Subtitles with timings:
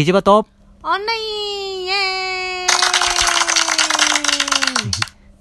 [0.00, 0.46] キジバト
[0.82, 2.68] オンラインイエーイ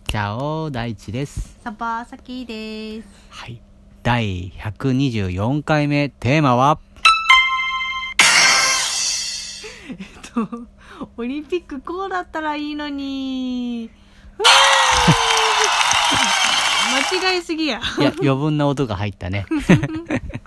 [0.05, 1.57] チャオ大地です。
[1.63, 3.07] サバサキです。
[3.29, 3.61] はい。
[4.03, 6.77] 第124回目、テーマは、
[10.33, 10.45] と、
[11.15, 13.89] オリンピックこうだったらいいのに。
[17.21, 17.79] 間違いすぎや。
[17.97, 19.45] いや、余分な音が入ったね。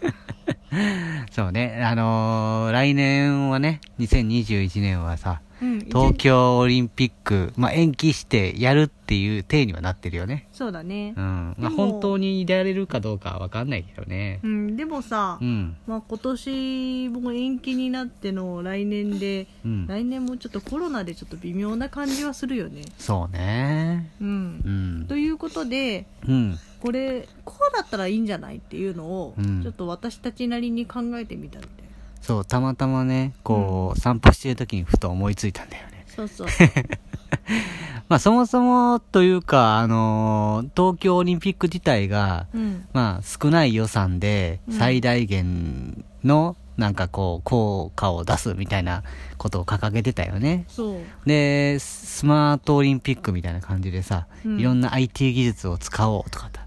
[1.30, 10.48] そうね、あのー来年はね、2021年はさ、うん、東京オリンピック、まあ、延期してやるっていう体にはなってるよね。
[10.52, 11.20] そうだねう。
[11.20, 11.54] ん。
[11.56, 14.48] まあ、本当にやれるかどうかはわかんないけどねう。
[14.48, 15.76] ん、でもさ、うん。
[15.86, 19.86] まあ今年も延期になっての来年で、うん。
[19.86, 22.82] 来年もちょっとコロナでちょっと微妙な感じはするよね。
[22.98, 24.10] そうね。
[24.20, 24.68] うんう。
[25.04, 25.06] ん。
[25.06, 26.58] ということで、うん。
[26.82, 29.62] これこうだったらいいんじゃないっていうのを、うん。
[29.62, 31.92] ちょっと私たちなりに考えてみたみたいな。
[32.20, 36.04] そう、たまたまね、こう、散歩してる時にふと思いついたんだよね。
[36.08, 36.48] そうそう。
[38.08, 42.84] まあ、そもそもというか、あのー東京オリンピック自体が、うん。
[42.92, 44.78] まあ、少ない予算でうん。
[44.78, 49.04] 最大限の、なんかこう、効果を出すみたいな
[49.38, 50.64] ことを掲げてたよね。
[50.68, 51.00] そう。
[51.26, 54.60] で、スマートオリンピックみたいな感じでさ、うん。
[54.60, 56.61] いろんな IT 技術を使おうとかさ、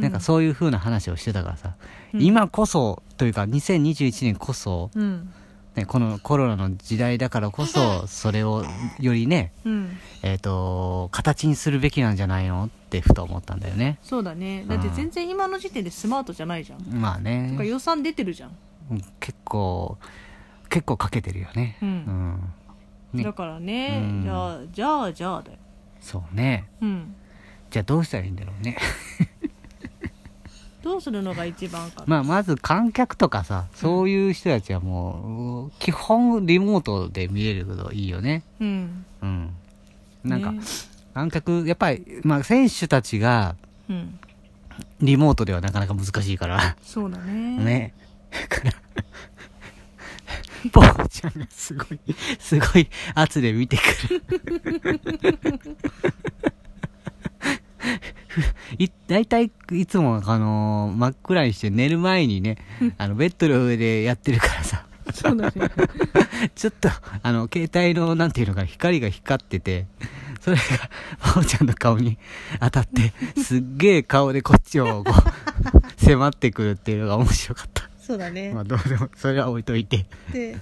[0.00, 1.74] なんかそういう風な話をしてたからさ、
[2.14, 2.22] うん。
[2.22, 5.32] 今こそ、というか2021年こそ、うん。
[5.74, 8.64] ね、このコロナの時代だからこそ、それを
[8.98, 9.96] よりね、うん。
[10.22, 13.98] えっ、と、形にするべきなんじゃないのってふと思ったんだよね。
[14.02, 14.64] そうだね。
[14.66, 18.50] だって全然今の時点でスマートじゃないじゃん、まあとかね、予算出てるじゃん、
[18.90, 19.98] うん結構、
[20.68, 21.78] 結構かけてるよね。
[21.82, 22.52] うん。
[23.14, 24.22] だからね、うん。
[24.24, 25.58] じゃあじゃあじゃあだよ。
[26.00, 26.68] そうね。
[26.80, 27.14] うん。
[27.70, 28.76] じゃあどうしたらいいんだろうね。
[30.82, 38.42] どうするのが一番かな、まあ、まず観客とかさ、そういう人たちはもう、基本リモートで見れるといいよね。
[38.60, 39.54] うんうん。
[40.24, 40.60] なんか、ね
[41.14, 43.56] 観客、やっぱり、まあ、選手たちが、
[43.88, 44.18] うん
[45.00, 46.76] リモートではなかなか難しいから。
[46.82, 47.94] そうだねね。
[48.30, 48.72] だから、
[50.70, 52.00] ポーちゃんがすごい、
[52.38, 53.82] すごい圧で見てく
[54.14, 54.22] る。
[58.78, 62.58] い、大体、いつも、あのー真っ暗にして寝る前にね、
[62.98, 65.52] あの、ベッドの上でやってるからさ、そうだね
[66.54, 66.88] ちょっと、
[67.22, 69.86] あの、携帯の、なんていうのかな、光が光ってて、
[70.40, 70.62] それが、
[71.34, 72.18] ポーちゃんの顔に
[72.60, 73.12] 当たって、
[73.42, 77.77] すっげえ顔でこっちを、こう、 迫ってくるっていうのが面白かった。
[78.08, 80.06] そうだね、まあどうでも、それは置いといて。
[80.32, 80.56] で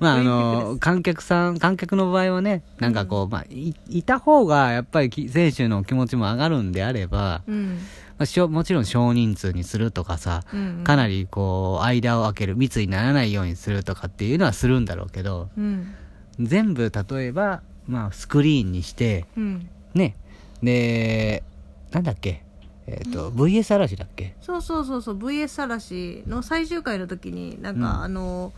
[0.00, 7.78] まああの、観客さん、観客の場合はね、なんかこう、まあい、いた方がやっぱりき選手の気持ちも上がるんであれば、うん。
[8.18, 10.84] まあ、しょもちろん少人数にするとかさ、うん。
[10.84, 15.94] かなりこう、間を空ける、密にならないようにするとかっていうのはするんだろうけど、うん。
[16.38, 19.70] 全部例えば、まあスクリーンにして、うん。
[19.94, 20.16] ね、
[20.62, 21.42] で、
[21.92, 22.44] なんだっけ、
[22.90, 24.34] えっ、と、VS 嵐だっけ？
[24.40, 28.52] そうそうそうそう VS 嵐の最終回の時になんか、うんあの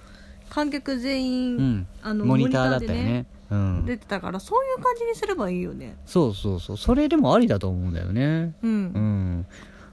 [0.49, 1.87] 観客全員、うん。
[2.03, 3.27] あのモニターだったよね。
[3.51, 3.87] うん。
[3.87, 6.77] 出てたからそういう感じにすればいいよねそうそうそう。
[6.77, 8.55] それでもありだと思うんだよね。
[8.63, 9.47] うん、うん。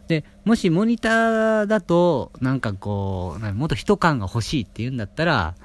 [0.10, 5.56] で、もしモニターだと、なんかこう、なもっと人感が欲しいって言うんだったら、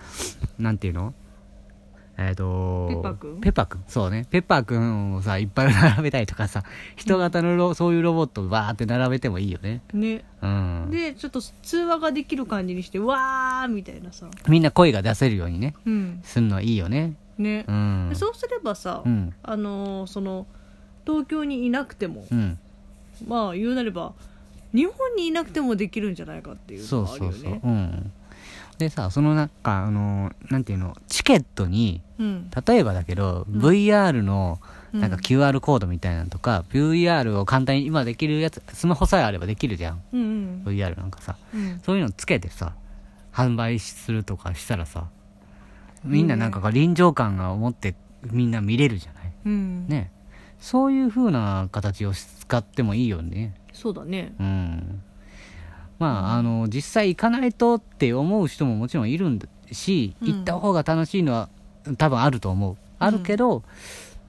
[0.59, 1.13] なんていうの？
[2.17, 3.41] えっ、とペッパーくん？
[3.41, 3.85] ペッパーくん？
[3.89, 4.27] そうね。
[4.31, 6.63] ペッパーくんをさ、いっぱい並べたりとかさ、
[6.95, 9.83] 人型のロ、そういうロボットをバーって並べてもいいよね。
[9.93, 10.89] ねうん。
[10.91, 17.15] でちょっと通話ができる感じにしてわーみたいなさみんな声が出せるようにね、うんすんのはいいよね。
[17.37, 18.15] ねう、んで。
[18.15, 19.35] そうすればさ、うん。
[19.43, 20.47] あのーその
[21.07, 22.59] 東京にいなくても、うん。
[23.27, 24.13] まあ言うなれば
[24.73, 27.61] 日本にいなくてもできるんじゃないかっていうそうのがあるよねそうそう。
[27.65, 28.13] うん。
[28.79, 34.61] でさ、そのなんか、あの、なんていうの、チケットに、うん例えばだけど、VR の
[34.93, 40.03] なんかうん QR コードみたいなのとか、VR を簡単に今できるやつ、スマホさえあればできるじゃん。
[40.13, 41.37] うん VR なんかさ。
[41.55, 42.75] うんそういうのつけてさ、
[43.33, 45.07] 販売するとかしたらさ、
[46.05, 47.95] みんななんか臨場感が持って
[48.31, 49.33] みんな見れるじゃない？
[49.47, 50.11] うんね。
[50.61, 53.55] そういう風な形を使ってもいいよね。
[53.73, 55.03] そうだねうん。
[55.99, 61.49] まあ、あの、実際行かないとって思う人ももちろんいるんだし、うん行った方が楽しいのは
[61.99, 62.77] 多分あると思う。
[62.99, 63.63] あるけど、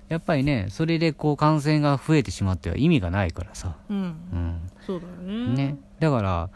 [0.09, 3.75] やっぱりね、それでこう感染が増えてしまっては意味がないからさ。
[3.89, 4.01] うんう
[4.35, 4.59] ん。
[4.85, 5.77] そうだよねね。
[5.99, 6.49] だから、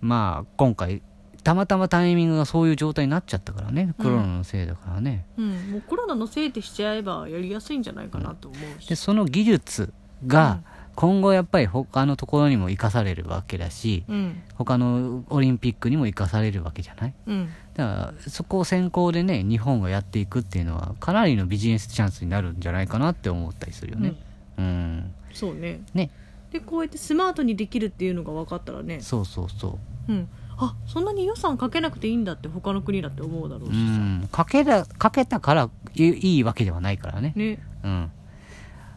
[0.00, 1.00] まあ、今回、
[1.42, 3.94] たまたまタイミングがそういう状態になっちゃったからね。
[3.98, 5.26] コロナのせいだからね。
[5.38, 9.92] うん、もうコロナのせいってしちゃえばやりやすいんじゃないかなと思うし、で、その技術
[10.26, 10.60] が、
[10.96, 14.42] 今後やっぱり他のところにも生かされるわけだし、うん。
[14.54, 17.14] 他のオリンピックにも生かされるわけじゃない？
[17.26, 17.48] うん。
[17.74, 24.14] だからそこを先行でね日本がやっていくっていうのはかなりのビジネスチャンスになるんじゃないかなって思ったりするよね。
[24.56, 25.80] うん、そうね。
[25.94, 26.10] ね。
[26.52, 29.00] でこうやってスマートにできるっていうのが分かったらね。
[29.00, 30.12] そうそうそう。
[30.12, 30.28] うん。
[30.56, 34.28] あそんなに予算かけなくていいんだって他の国だって思うだろううしさ、ん。
[34.30, 37.32] かけたかけたからいいいわけではないからね。
[37.34, 37.58] ね。
[37.82, 38.10] うん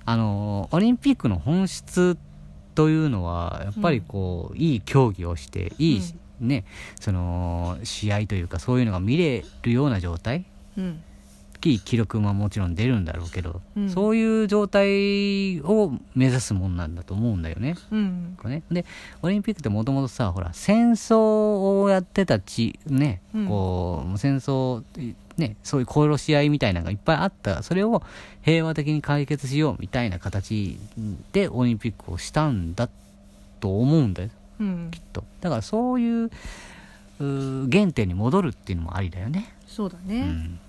[0.09, 2.17] あのオリンピックの本質
[2.75, 6.01] というのはやっぱりこう、いい競技をしていい、
[6.39, 6.63] ね
[6.97, 10.45] その試合というかそういうのが見れるような状態
[10.77, 11.03] うん
[11.63, 13.89] いい記録ももちろん出るんだろうけど、うん。
[13.89, 17.75] そういう状態を目指すもんなんだと思うんだよね。
[17.91, 18.37] うん。
[18.45, 18.63] ね。
[18.71, 18.85] で
[19.21, 23.47] オリンピックってもともとさほら戦争をやってたちね、うん。
[23.47, 24.83] こう戦争
[25.37, 27.63] ねそういう殺し合いみたいなのがいっぱいあった。
[27.63, 28.01] それを
[28.43, 30.79] 平和的に解決しようみたいな形
[31.33, 32.89] でオリンピックをしたんだ
[33.59, 34.29] と思うんだよ。
[34.59, 34.89] うん。
[34.91, 35.23] きっと。
[35.41, 36.31] だからそういう
[37.19, 39.53] 原点に戻るっていうのもありだよね。
[39.65, 40.59] そうだね、うん、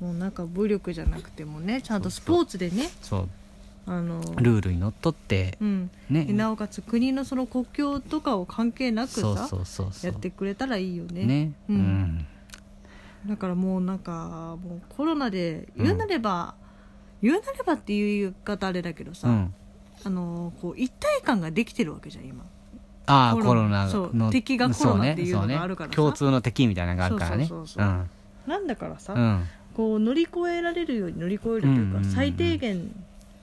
[0.00, 3.28] もうなんか武力じゃなくてもねちゃんとスポーツでねそう。
[3.88, 5.90] あのルールにのっとってうん。
[6.10, 6.24] ね。
[6.24, 9.48] でなおかつ国のその国境とかを関係なくさ
[10.02, 11.24] やってくれたらいいよね。
[11.24, 11.52] ね。
[11.68, 11.78] ううん。
[11.78, 12.26] ん、
[13.26, 16.56] だからもうなんかもうコロナで言うなれば、
[17.22, 19.54] 言うなればっていう言い方あれだけどさ、うん、
[20.04, 22.44] あのこう一体感ができてるわけじゃん今。
[23.06, 25.94] ああコロナそうの敵がコロナっていうのがあるからさ。
[25.94, 26.10] そうね。
[26.10, 27.46] 共通の敵みたいなのがあるからね。
[27.46, 28.50] そうそうそうそう。
[28.50, 29.46] なんだからさ、うん
[29.76, 32.90] こう乗り越えられるように乗り越えるというか、うんうんうん最低限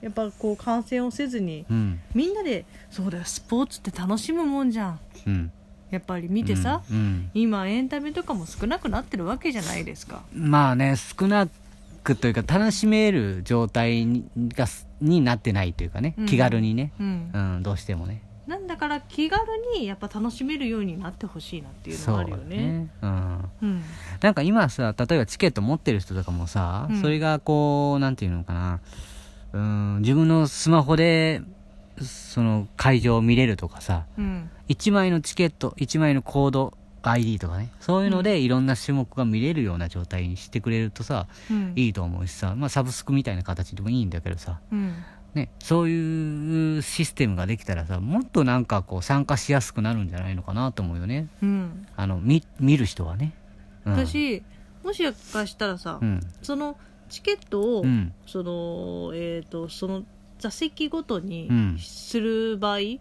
[0.00, 2.00] やっぱこう感染をせずにうん。
[2.12, 5.00] みんなでそうだよスポーツって楽しむもんじゃん。
[5.26, 5.52] うん。
[5.90, 6.82] やっぱり見てさ、
[7.32, 10.22] 今エンタメとかも少なくなってるわけじゃないですか。
[10.34, 11.48] まあね少な
[12.02, 16.26] くというか楽しめる状態にがすになってないというかね、うん。
[16.26, 17.30] 気軽にね、うん。
[17.32, 19.42] うん、どうしてもねなんだから気軽
[19.74, 22.88] にやっぱ楽しめるようになってほしいなっていうのがあるよね。
[23.00, 23.82] うん、うん。
[24.20, 27.00] なんか今さ例えばチケット持ってる人とかもさ、うん。
[27.00, 28.80] それがこうなんていうのかな。
[29.54, 31.40] うん自分のスマホで
[32.02, 34.50] その会場を見れるとかさうん。
[34.68, 41.72] 1枚のチケット1枚のコード ID とかねそういうのでいろんな種目が見れるような状態にしてくれるとさ、うん。
[41.76, 44.94] いいと思うしさ、まあ、サブスクみたいな形でもいいんだけどさ、うん
[45.34, 51.28] ね、そういうシステムができたらさもっとなんかこう参加しやすくなるんじゃないのかなと思うよね。
[51.42, 51.86] うん。
[51.96, 53.32] あの見見る人はね、
[53.84, 54.42] うん、私
[54.84, 55.02] もし
[55.32, 56.20] かしたらさ、うん。
[56.42, 56.76] その
[57.08, 58.12] チケットを、うん。
[58.26, 60.04] そのえっ、とその
[60.38, 61.78] 座席ごとにうん。
[61.80, 63.00] する場合一、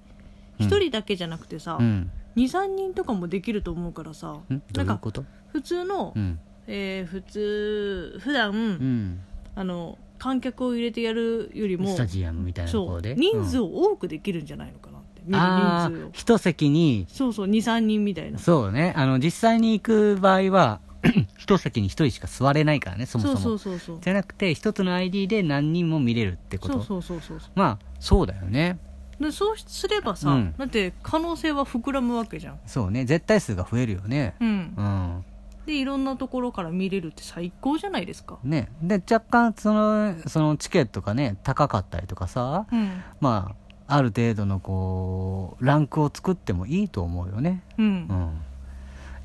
[0.59, 2.09] 人だけじゃなくてさ、うん。
[2.35, 5.23] 23人とかもできると思うからさなんいうこと？
[5.51, 6.39] 普通の、うん。
[6.65, 9.19] えー普通普段、うん。
[9.55, 13.13] あの観客を入れてやるよりもスタジアムみたいなところで？
[13.15, 13.63] 人数うん。
[13.65, 16.07] を多くできるんじゃないのかなって、見るあ人数を。
[16.07, 17.05] あ一席に。
[17.09, 18.39] そうそう23人みたいな。
[18.39, 18.93] そうね。
[18.95, 20.79] あの実際に行く場合は
[21.37, 23.37] 一席に一人しか座れないからねそもそも。
[23.37, 23.97] そうそうそうそう。
[24.01, 26.81] じゃなくて一つの ID で何人も見れるってこと。
[26.81, 28.79] そうそうそうそうまあそうだよね。
[29.19, 30.55] でそうすればさ、うん。
[30.57, 32.59] だって可能性は膨らむわけじゃん。
[32.65, 33.03] そうね。
[33.03, 34.35] 絶対数が増えるよね。
[34.39, 34.47] うん。
[34.47, 35.25] うん
[35.65, 38.37] でいろんなところから見れるって最高じゃないですか。
[38.43, 38.69] ね。
[38.81, 43.03] で若干そのそのチケットがね高かったりとかさうん。
[43.19, 43.55] ま
[43.87, 47.63] あある程度のこうランクを作ってもいいと思うよね。
[47.77, 47.85] うん。
[47.85, 48.41] うん。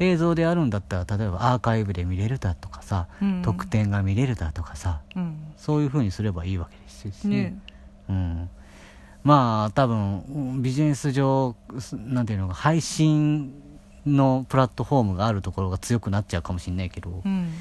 [0.01, 3.43] 映像であるんだったら例えばアーカイブで見れるだとかさ、うん。
[3.43, 5.37] 特典が見れるだとかさうん。
[5.57, 7.59] そういう風にすればいいわけですしね。
[8.09, 8.49] うん、
[9.23, 13.53] まあ多分うんビジネス上すなんていうのか配信
[14.07, 17.53] のプラットフォームがあるところが強くなっちゃうかもしれないけど、まうん。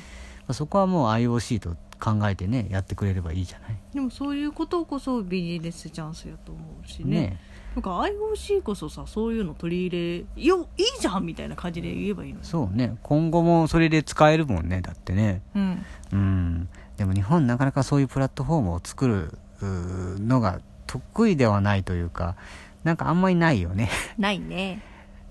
[0.48, 3.77] あそこはもう IOC と考えてねやってくれればいいじゃない。
[3.94, 7.22] でもそういうことこそビジネスチャンスやと思うしね。
[7.22, 7.39] ね
[7.75, 12.46] なんか IOC こそさそういうの取り入れよいいじゃんみたいな感じで言えばいいのに。
[12.46, 12.98] そうね。
[13.03, 15.41] 今後もそれで使えるもんねだってね。
[15.56, 15.86] うん。
[16.12, 16.70] うん。
[16.98, 22.36] でも日本なかなかそういうプラットフォームを作るのが得意ではないというか
[22.84, 23.89] なんかあんまりないよね。
[24.17, 24.82] ないね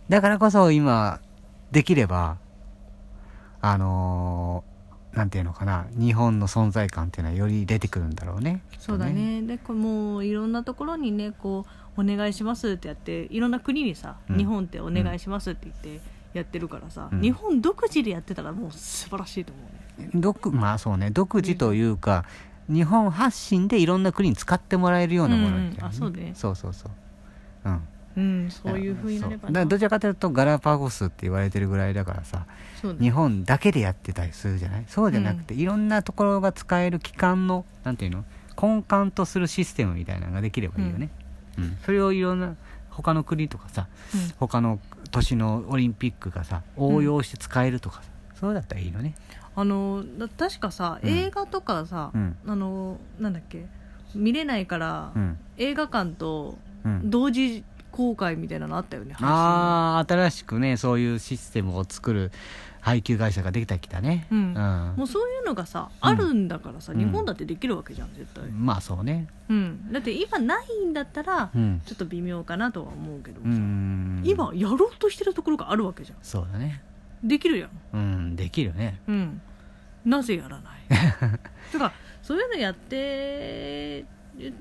[0.09, 1.21] だからこそ今
[1.73, 2.39] できれば
[3.61, 4.77] あのー
[5.17, 8.63] なんていうのかな日本の存在感っていうのはより出てくるんだろうね。
[8.79, 9.41] そうだね。
[9.41, 11.65] でこれもういろんなところにねこ
[11.97, 14.37] うお願いしますってやっていろんな国にさ、うん。
[14.37, 16.03] 日本ってお願いしますって言って
[16.35, 17.23] やってるからさ、うん。
[17.23, 19.63] 日本独自でやってたらもう素晴らしいと思
[20.01, 20.11] うね。
[20.15, 22.27] 独まあそうね独自というか、
[22.69, 25.91] 日本発信でいろんな国に使ってもらえるようなものみたいな、うん。
[25.93, 26.33] あそうね。
[26.35, 26.91] そうそうそう。
[27.65, 27.81] うん
[28.17, 32.47] うんそういうふうになればどちらかというとガラパゴスって言われてるぐらいだからさ
[33.01, 34.85] 日本だけでやってたりするじゃない？
[34.89, 38.25] そうじゃなくて、いろんなところが使える機関のなんていうの？
[38.61, 41.11] 根幹とするシステムみたいなのができればいいよね、
[41.59, 41.77] うん。
[41.85, 42.57] それをいろんな
[42.91, 43.87] 他の国とかさ
[44.39, 44.79] 他の
[45.11, 48.03] 年のオリンピックがさ応用して使えるとかさ、
[48.41, 49.15] そうだったらいいのね。
[49.55, 51.11] あのだ確かさうん。
[51.11, 52.37] 映画とかさ、うん。
[52.47, 53.67] あのなんだっけ？
[54.15, 55.39] 見れないから、うん。
[55.59, 57.11] 映画館とうん。
[57.11, 57.65] 同時
[57.97, 62.31] 公開みたいなのあったよね、ああ新しくねそういうシステムを作る
[62.87, 64.29] 配給会社ができたきたね。
[64.31, 64.39] うん。
[64.39, 64.95] うん。
[64.97, 66.99] もうそういうのがさ、うんあるんだからさうん。
[67.01, 69.27] 日本だってできるわけじゃん絶対、まあそうね。
[69.49, 71.83] うん、だって今ないんだったらうん。
[71.85, 74.23] ちょっと微妙かなとは思うけどうさ、ん。
[74.25, 76.19] 今やろうとしてるところがあるわけじゃん。
[76.23, 76.81] そうだね。
[77.25, 77.71] できるやん。
[77.93, 79.01] うんできるね。
[79.09, 79.41] うん。
[80.05, 80.77] なぜやらない。
[81.73, 84.05] とかそういうのやって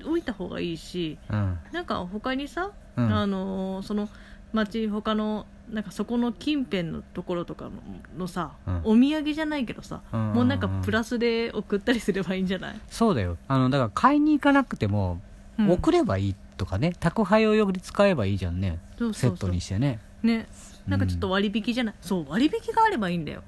[0.04, 1.58] おいた方がいいしうん。
[1.70, 3.12] なんか他にさ、うん。
[3.12, 4.08] あのその
[4.52, 7.70] 町他のなんかそこの近辺のところとかの
[8.16, 8.80] のさ、うん。
[8.84, 10.32] お土産じゃないけどさ、うん。
[10.32, 13.36] もうなんかプラスで送ったりすればいいんじゃない、そうだよ。
[13.48, 15.20] あのだから買いに行かなくても
[15.58, 15.70] うん。
[15.70, 18.78] 送ればいいとかね宅配をより使えばいいじゃんね。
[18.98, 19.36] そうそうそう。
[19.36, 20.00] セットにしてね。
[20.22, 20.48] ね。
[20.86, 23.42] なんかちょっと割引じゃない、そう割引があればいいんだよ。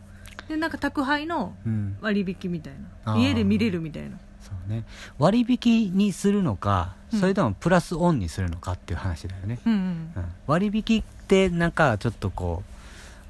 [0.49, 1.97] でなんか宅配のうん。
[2.00, 2.75] 割引みたい
[3.07, 3.17] な。
[3.17, 4.85] 家で見れるみたいなそうね。
[5.19, 7.21] 割引にするのかうん。
[7.21, 10.12] それともプラスオンにするのかっていう話だよね、うんうん。
[10.17, 10.25] うん。
[10.47, 12.62] 割引ってなんかちょっとこ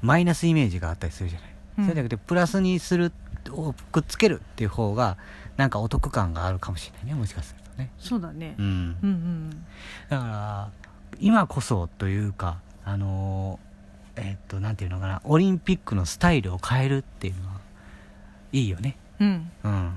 [0.03, 1.49] うマイナスイメージがあったりするじゃない、
[1.79, 1.85] うん。
[1.85, 3.11] それじゃなくてプラスにする
[3.51, 5.17] をくっつけるっていう方が
[5.57, 7.91] なんかお得感があるかもしれないねもしかするとね。
[7.99, 8.55] そうだね。
[8.57, 8.65] うん。
[8.65, 9.65] うんうん
[10.09, 10.69] だから
[11.19, 13.69] 今こそというかあのー
[14.21, 17.55] えっとなんていうのかなオリンピックのスタイルを変えるっていうのは
[18.51, 18.97] いいよね。
[19.19, 19.51] うん。
[19.63, 19.93] うん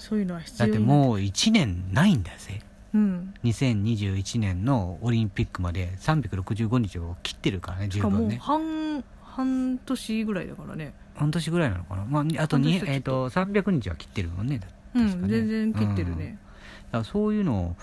[0.00, 2.60] そういうのは必だ要にってもう1年ないんだぜ。
[2.92, 3.34] うん。
[3.44, 10.94] 2021年のオリンピックまで365日を切ってるからねしかもう十分ね半半年ぐらいだからね。
[11.14, 16.38] 半年ぐらいなのかな、まあ、あとに、えー、と300日は切ってるもんねだうん全然切ってるね、
[16.86, 17.76] だからそういうのを、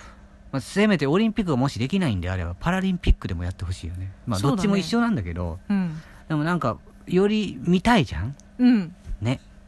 [0.51, 4.11] まあ、せめてオリンピックがもしできないんであればパラリンピックでもやってほしいよね。
[4.25, 6.01] まあどっちも一緒なんだけどうん。
[6.27, 8.35] でもなんかより見たいじゃん。
[8.57, 8.95] うん。
[9.21, 9.39] ね